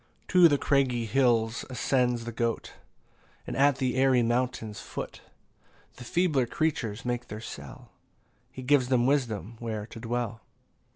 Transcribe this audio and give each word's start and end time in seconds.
14 0.31 0.49
To 0.49 0.57
craggy 0.57 1.05
hills 1.05 1.63
ascends 1.69 2.25
the 2.25 2.31
goat; 2.31 2.73
And 3.45 3.55
at 3.55 3.75
the 3.75 3.93
airy 3.93 4.23
mountain's 4.23 4.79
foot 4.79 5.21
The 5.97 6.03
feebler 6.03 6.47
creatures 6.47 7.05
make 7.05 7.27
their 7.27 7.39
cell; 7.39 7.91
He 8.51 8.63
gives 8.63 8.87
them 8.87 9.05
wisdom 9.05 9.57
where 9.59 9.85
to 9.85 9.99
dwell. 9.99 10.41